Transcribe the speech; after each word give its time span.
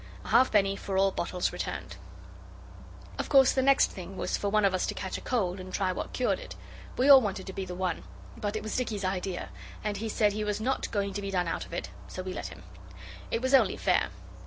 (A 0.25 0.29
halfpenny 0.29 0.75
for 0.75 0.97
all 0.97 1.11
bottles 1.11 1.53
returned) 1.53 1.95
Of 3.19 3.29
course 3.29 3.51
the 3.51 3.61
next 3.61 3.91
thing 3.91 4.17
was 4.17 4.35
for 4.35 4.49
one 4.49 4.65
of 4.65 4.73
us 4.73 4.87
to 4.87 4.95
catch 4.95 5.15
a 5.19 5.21
cold 5.21 5.59
and 5.59 5.71
try 5.71 5.91
what 5.91 6.11
cured 6.11 6.39
it; 6.39 6.55
we 6.97 7.07
all 7.07 7.21
wanted 7.21 7.45
to 7.45 7.53
be 7.53 7.65
the 7.65 7.75
one, 7.75 8.01
but 8.35 8.55
it 8.55 8.63
was 8.63 8.75
Dicky's 8.75 9.05
idea, 9.05 9.49
and 9.83 9.97
he 9.97 10.09
said 10.09 10.33
he 10.33 10.43
was 10.43 10.59
not 10.59 10.89
going 10.89 11.13
to 11.13 11.21
be 11.21 11.29
done 11.29 11.47
out 11.47 11.67
of 11.67 11.73
it, 11.75 11.91
so 12.07 12.23
we 12.23 12.33
let 12.33 12.47
him. 12.47 12.63
It 13.29 13.43
was 13.43 13.53
only 13.53 13.77
fair. 13.77 14.09